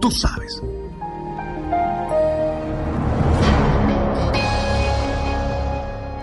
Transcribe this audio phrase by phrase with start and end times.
[0.00, 0.62] Tú sabes.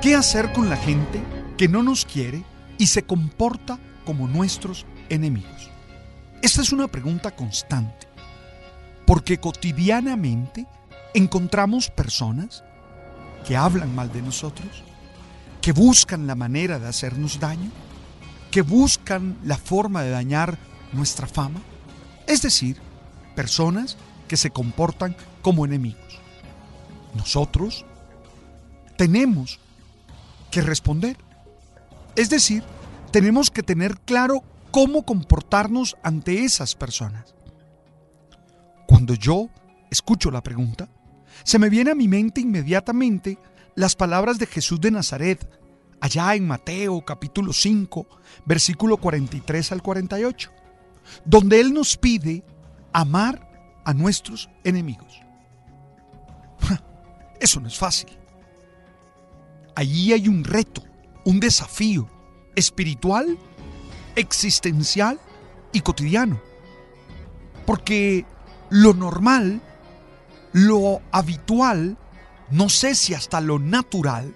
[0.02, 1.22] ¿Qué hacer con la gente
[1.58, 2.44] que no nos quiere
[2.78, 5.70] y se comporta como nuestros enemigos?
[6.42, 8.08] Esta es una pregunta constante,
[9.06, 10.68] porque cotidianamente
[11.14, 12.64] encontramos personas
[13.46, 14.84] que hablan mal de nosotros,
[15.59, 17.72] que buscan la manera de hacernos daño,
[18.52, 20.58] que buscan la forma de dañar
[20.94, 21.59] nuestra fama,
[22.28, 22.84] es decir,
[23.36, 23.97] personas
[24.28, 26.19] que se comportan como enemigos.
[27.14, 27.86] Nosotros
[28.97, 29.59] tenemos
[30.52, 31.17] que responder,
[32.16, 32.63] es decir,
[33.12, 37.34] tenemos que tener claro cómo comportarnos ante esas personas.
[38.88, 39.50] Cuando yo
[39.90, 40.90] escucho la pregunta,
[41.44, 43.38] se me viene a mi mente inmediatamente
[43.75, 45.47] las palabras de Jesús de Nazaret,
[46.01, 48.07] allá en Mateo capítulo 5,
[48.45, 50.51] versículo 43 al 48,
[51.25, 52.44] donde Él nos pide
[52.95, 53.45] amar
[53.83, 55.22] a nuestros enemigos.
[57.41, 58.09] Eso no es fácil.
[59.75, 60.81] Allí hay un reto,
[61.25, 62.09] un desafío
[62.56, 63.38] espiritual,
[64.16, 65.19] existencial
[65.73, 66.41] y cotidiano.
[67.66, 68.25] Porque
[68.69, 69.62] lo normal,
[70.53, 71.97] lo habitual,
[72.50, 74.33] no sé si hasta lo natural,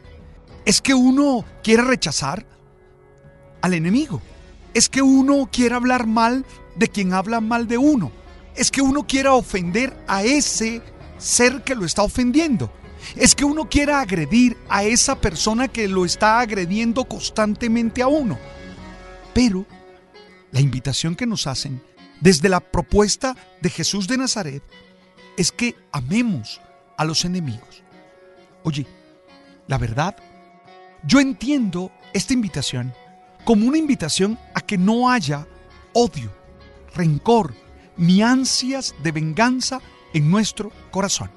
[0.66, 2.46] es que uno quiere rechazar
[3.62, 4.22] al enemigo.
[4.74, 6.46] Es que uno quiere hablar mal
[6.76, 8.20] de quien habla mal de uno
[8.56, 10.82] es que uno quiera ofender a ese
[11.18, 12.72] ser que lo está ofendiendo.
[13.16, 18.38] Es que uno quiera agredir a esa persona que lo está agrediendo constantemente a uno.
[19.34, 19.66] Pero
[20.52, 21.82] la invitación que nos hacen
[22.20, 24.64] desde la propuesta de Jesús de Nazaret
[25.38, 26.60] es que amemos
[26.98, 27.84] a los enemigos.
[28.64, 28.86] Oye,
[29.68, 30.18] la verdad,
[31.04, 32.94] yo entiendo esta invitación
[33.46, 35.48] como una invitación a que no haya
[35.94, 36.32] odio,
[36.94, 37.54] rencor,
[38.00, 39.80] ni ansias de venganza
[40.14, 41.30] en nuestro corazón.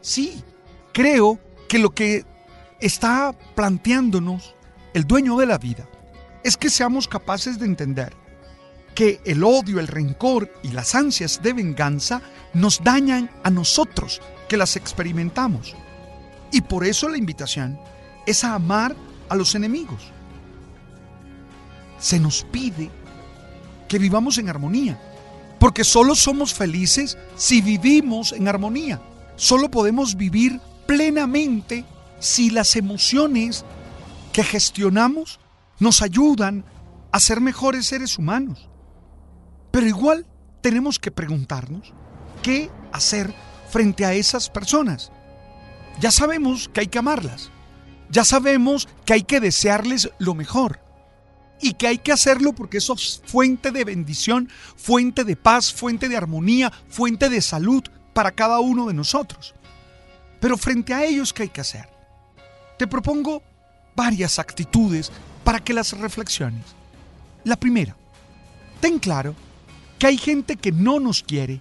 [0.00, 0.42] Sí,
[0.92, 1.38] creo
[1.68, 2.24] que lo que
[2.80, 4.54] está planteándonos
[4.94, 5.86] el dueño de la vida
[6.42, 8.14] es que seamos capaces de entender
[8.94, 12.22] que el odio, el rencor y las ansias de venganza
[12.54, 15.74] nos dañan a nosotros que las experimentamos.
[16.50, 17.78] Y por eso la invitación
[18.24, 18.96] es a amar
[19.28, 20.12] a los enemigos.
[21.98, 22.90] Se nos pide
[23.88, 24.98] que vivamos en armonía,
[25.58, 29.00] porque solo somos felices si vivimos en armonía.
[29.36, 31.84] Solo podemos vivir plenamente
[32.18, 33.64] si las emociones
[34.32, 35.40] que gestionamos
[35.78, 36.64] nos ayudan
[37.12, 38.68] a ser mejores seres humanos.
[39.70, 40.26] Pero igual
[40.60, 41.92] tenemos que preguntarnos
[42.42, 43.34] qué hacer
[43.70, 45.12] frente a esas personas.
[46.00, 47.50] Ya sabemos que hay que amarlas.
[48.10, 50.85] Ya sabemos que hay que desearles lo mejor
[51.60, 56.08] y que hay que hacerlo porque eso es fuente de bendición, fuente de paz, fuente
[56.08, 57.82] de armonía, fuente de salud
[58.12, 59.54] para cada uno de nosotros.
[60.40, 61.88] Pero frente a ellos, ¿qué hay que hacer?
[62.78, 63.42] Te propongo
[63.94, 65.10] varias actitudes
[65.44, 66.64] para que las reflexiones.
[67.44, 67.96] La primera,
[68.80, 69.34] ten claro
[69.98, 71.60] que hay gente que no nos quiere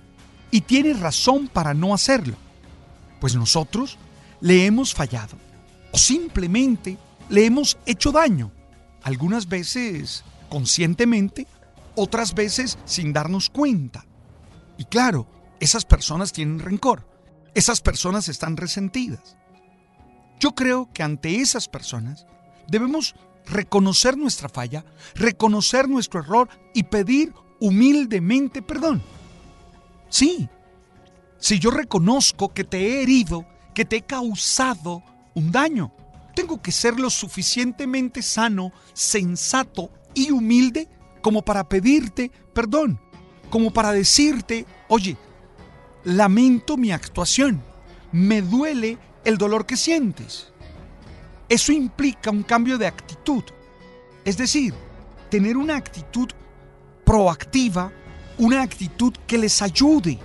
[0.51, 2.35] y tiene razón para no hacerlo,
[3.21, 3.97] pues nosotros
[4.41, 5.37] le hemos fallado
[5.91, 6.97] o simplemente
[7.29, 8.51] le hemos hecho daño
[9.05, 11.47] algunas veces conscientemente,
[11.95, 14.05] otras veces sin darnos cuenta.
[14.77, 15.27] Y claro,
[15.59, 17.07] esas personas tienen rencor,
[17.53, 19.37] esas personas están resentidas.
[20.39, 22.25] Yo creo que ante esas personas
[22.67, 23.15] debemos
[23.45, 29.03] reconocer nuestra falla, reconocer nuestro error y pedir humildemente perdón.
[30.09, 30.49] Sí,
[31.37, 35.03] si yo reconozco que te he herido, que te he causado
[35.35, 35.91] un daño,
[36.35, 40.87] tengo que ser lo suficientemente sano, sensato y humilde
[41.21, 42.99] como para pedirte perdón,
[43.49, 45.17] como para decirte, oye,
[46.03, 47.63] lamento mi actuación,
[48.11, 50.53] me duele el dolor que sientes.
[51.49, 53.43] Eso implica un cambio de actitud,
[54.23, 54.73] es decir,
[55.29, 56.29] tener una actitud
[57.03, 57.91] proactiva,
[58.37, 60.19] una actitud que les ayude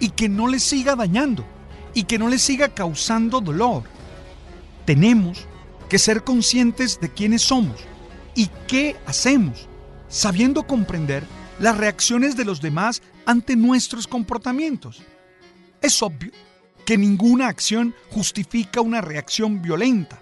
[0.00, 1.44] y que no les siga dañando
[1.94, 3.82] y que no les siga causando dolor.
[4.86, 5.46] Tenemos
[5.88, 7.76] que ser conscientes de quiénes somos
[8.36, 9.68] y qué hacemos,
[10.08, 11.24] sabiendo comprender
[11.58, 15.02] las reacciones de los demás ante nuestros comportamientos.
[15.82, 16.30] Es obvio
[16.84, 20.20] que ninguna acción justifica una reacción violenta,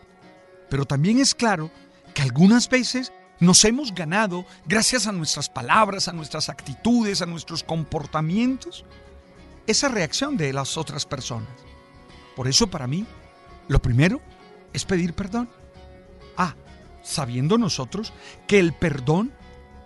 [0.71, 1.71] pero también es claro
[2.15, 7.63] que algunas veces nos hemos ganado, gracias a nuestras palabras, a nuestras actitudes, a nuestros
[7.63, 8.87] comportamientos,
[9.67, 11.51] esa reacción de las otras personas.
[12.35, 13.05] Por eso para mí,
[13.69, 14.21] lo primero
[14.75, 15.49] es pedir perdón.
[16.37, 16.55] Ah,
[17.03, 18.13] sabiendo nosotros
[18.47, 19.33] que el perdón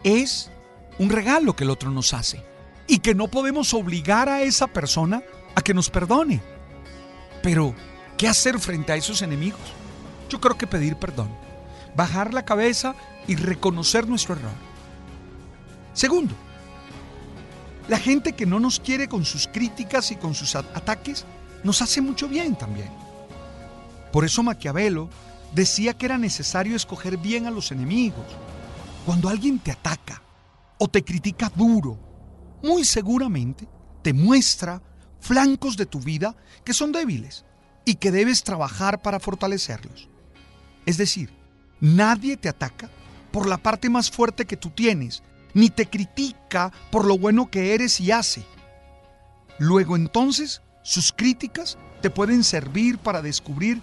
[0.03, 0.51] es
[0.99, 2.43] un regalo que el otro nos hace
[2.89, 5.23] y que no podemos obligar a esa persona
[5.55, 6.41] a que nos perdone.
[7.43, 7.75] Pero,
[8.17, 9.61] ¿qué hacer frente a esos enemigos?
[10.29, 11.29] Yo creo que pedir perdón,
[11.95, 12.95] bajar la cabeza
[13.27, 14.53] y reconocer nuestro error.
[15.93, 16.35] Segundo,
[17.89, 21.25] la gente que no nos quiere con sus críticas y con sus ataques
[21.63, 22.89] nos hace mucho bien también.
[24.13, 25.09] Por eso Maquiavelo
[25.55, 28.27] decía que era necesario escoger bien a los enemigos.
[29.05, 30.23] Cuando alguien te ataca
[30.79, 31.99] o te critica duro,
[32.63, 33.69] muy seguramente
[34.03, 34.83] te muestra
[35.21, 37.45] flancos de tu vida que son débiles
[37.85, 40.09] y que debes trabajar para fortalecerlos.
[40.87, 41.31] Es decir,
[41.81, 42.91] nadie te ataca
[43.33, 45.23] por la parte más fuerte que tú tienes,
[45.55, 48.45] ni te critica por lo bueno que eres y hace.
[49.59, 53.83] Luego entonces sus críticas te pueden servir para descubrir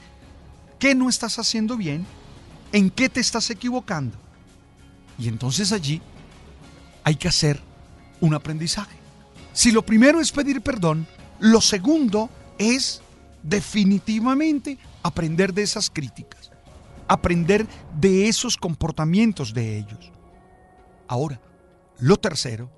[0.80, 2.06] qué no estás haciendo bien,
[2.72, 4.18] en qué te estás equivocando.
[5.18, 6.02] Y entonces allí
[7.04, 7.60] hay que hacer
[8.20, 8.98] un aprendizaje.
[9.54, 11.08] Si lo primero es pedir perdón,
[11.40, 13.02] lo segundo es
[13.44, 16.52] definitivamente aprender de esas críticas,
[17.08, 17.68] aprender
[17.98, 20.12] de esos comportamientos de ellos.
[21.08, 21.40] Ahora,
[22.00, 22.70] lo tercero,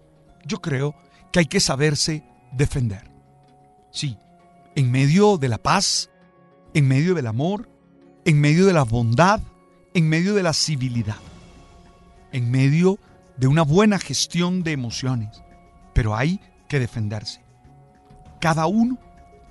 [0.45, 0.95] yo creo
[1.31, 3.09] que hay que saberse defender.
[3.91, 4.17] Sí,
[4.75, 6.09] en medio de la paz,
[6.73, 7.69] en medio del amor,
[8.27, 9.39] en medio de la bondad,
[9.93, 11.15] en medio de la civilidad,
[12.33, 12.99] en medio
[13.37, 15.41] de una buena gestión de emociones.
[15.93, 17.41] Pero hay que defenderse.
[18.41, 18.99] Cada uno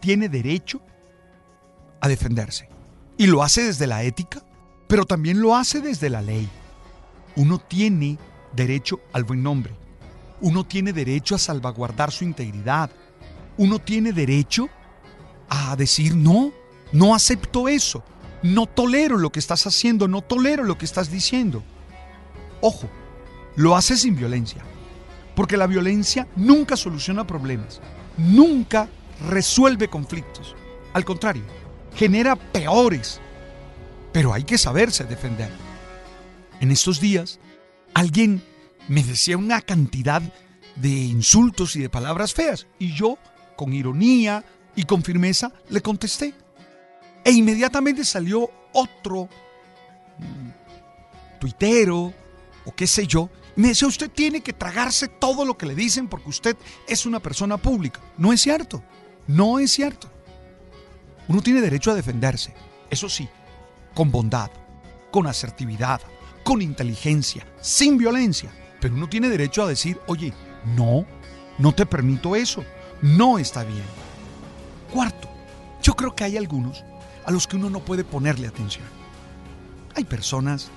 [0.01, 0.83] tiene derecho
[2.03, 2.69] a defenderse.
[3.17, 4.43] Y lo hace desde la ética,
[4.89, 6.47] pero también lo hace desde la ley.
[7.35, 8.19] Uno tiene
[8.55, 9.73] derecho al buen nombre.
[10.43, 12.91] Uno tiene derecho a salvaguardar su integridad.
[13.57, 14.69] Uno tiene derecho
[15.49, 16.53] a decir, no,
[16.93, 18.05] no acepto eso.
[18.43, 21.63] No tolero lo que estás haciendo, no tolero lo que estás diciendo.
[22.61, 22.89] Ojo,
[23.57, 24.63] lo hace sin violencia.
[25.35, 27.81] Porque la violencia nunca soluciona problemas,
[28.17, 28.89] nunca
[29.29, 30.55] resuelve conflictos.
[30.93, 31.45] Al contrario,
[31.95, 33.21] genera peores.
[34.13, 35.51] Pero hay que saberse defender.
[36.61, 37.39] En estos días
[37.93, 38.43] alguien
[38.89, 40.23] me decía una cantidad
[40.77, 43.19] de insultos y de palabras feas y yo,
[43.57, 44.45] con ironía
[44.75, 46.35] y con firmeza, le contesté.
[47.27, 49.29] E inmediatamente salió otro
[50.19, 52.15] mm, tuitero
[52.65, 53.29] o qué sé yo.
[53.57, 56.57] Y me decía, usted tiene que tragarse todo lo que le dicen porque usted
[56.87, 58.01] es una persona pública.
[58.17, 58.81] No es cierto.
[59.27, 60.09] No es cierto.
[61.27, 62.55] Uno tiene derecho a defenderse.
[62.91, 63.29] Eso sí,
[63.93, 64.53] con bondad,
[65.11, 66.01] con asertividad,
[66.45, 68.53] con inteligencia, sin violencia.
[68.81, 70.33] Pero uno tiene derecho a decir, oye,
[70.77, 71.05] no,
[71.59, 72.65] no te permito eso,
[73.03, 73.83] no está bien.
[74.93, 75.29] Cuarto,
[75.83, 76.85] yo creo que hay algunos
[77.27, 78.87] a los que uno no puede ponerle atención.
[79.95, 80.71] Hay personas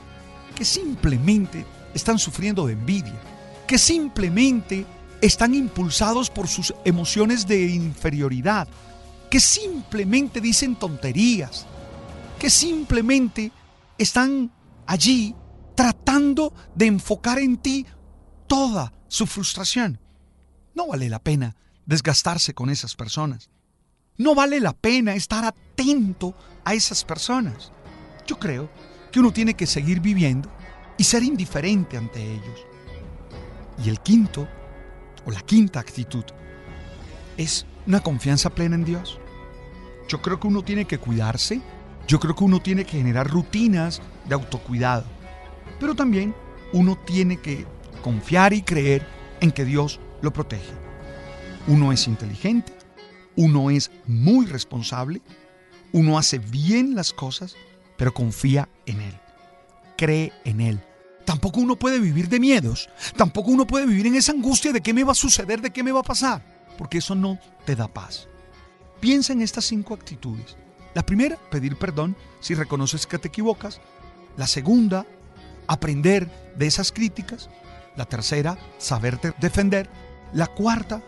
[0.56, 3.20] que simplemente están sufriendo de envidia,
[3.68, 4.86] que simplemente
[5.22, 8.68] están impulsados por sus emociones de inferioridad,
[9.30, 11.68] que simplemente dicen tonterías,
[12.40, 13.52] que simplemente
[13.98, 14.52] están
[14.88, 15.36] allí
[15.76, 17.86] tratando de enfocar en ti
[18.48, 20.00] toda su frustración.
[20.74, 23.50] No vale la pena desgastarse con esas personas.
[24.20, 26.36] No vale la pena estar atento
[26.66, 27.72] a esas personas.
[28.28, 28.70] Yo creo
[29.14, 30.52] que uno tiene que seguir viviendo
[30.98, 32.66] y ser indiferente ante ellos.
[33.82, 34.46] Y el quinto,
[35.26, 36.26] o la quinta actitud,
[37.38, 39.18] es una confianza plena en Dios.
[40.10, 41.62] Yo creo que uno tiene que cuidarse,
[42.06, 45.06] yo creo que uno tiene que generar rutinas de autocuidado,
[45.80, 46.36] pero también
[46.74, 47.66] uno tiene que
[48.04, 49.08] confiar y creer
[49.40, 50.74] en que Dios lo protege.
[51.68, 52.74] Uno es inteligente,
[53.40, 55.22] uno es muy responsable,
[55.94, 57.56] uno hace bien las cosas,
[57.96, 59.18] pero confía en Él,
[59.98, 60.84] cree en Él.
[61.24, 64.94] Tampoco uno puede vivir de miedos, tampoco uno puede vivir en esa angustia de qué
[64.94, 66.44] me va a suceder, de qué me va a pasar,
[66.78, 68.28] porque eso no te da paz.
[69.00, 70.58] Piensa en estas cinco actitudes.
[70.94, 73.80] La primera, pedir perdón si reconoces que te equivocas.
[74.36, 75.06] La segunda,
[75.66, 77.50] aprender de esas críticas.
[77.96, 79.90] La tercera, saberte defender.
[80.34, 81.02] La cuarta,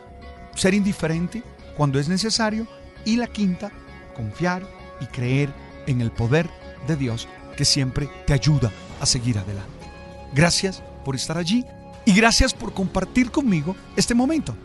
[0.56, 1.44] ser indiferente
[1.82, 2.68] cuando es necesario.
[3.06, 3.72] Y la quinta,
[4.16, 4.62] confiar
[5.00, 5.52] y creer
[5.88, 6.48] en el poder
[6.86, 9.88] de Dios que siempre te ayuda a seguir adelante.
[10.32, 11.66] Gracias por estar allí
[12.06, 14.56] y gracias por compartir conmigo este momento.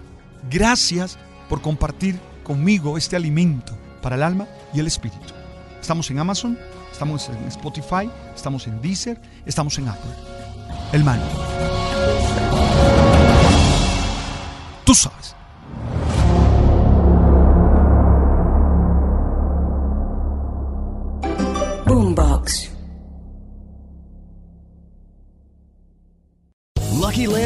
[0.50, 1.16] Gracias
[1.48, 5.32] por compartir conmigo este alimento para el alma y el espíritu.
[5.80, 6.58] Estamos en Amazon,
[6.92, 10.12] estamos en Spotify, estamos en Deezer, estamos en Apple.
[10.92, 11.22] El man.
[14.84, 15.15] Tú sabes.